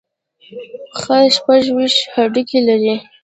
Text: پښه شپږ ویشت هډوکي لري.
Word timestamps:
پښه 0.93 1.17
شپږ 1.35 1.63
ویشت 1.77 1.99
هډوکي 2.13 2.59
لري. 2.67 2.95